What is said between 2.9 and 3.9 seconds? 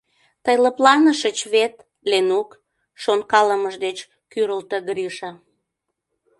шонкалымыж